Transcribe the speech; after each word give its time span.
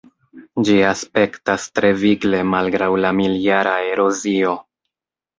Ĝi 0.67 0.75
aspektas 0.91 1.67
tre 1.79 1.91
vigle 2.03 2.39
malgraŭ 2.53 2.87
la 3.05 3.11
mil-jara 3.19 3.75
erozio. 3.91 4.55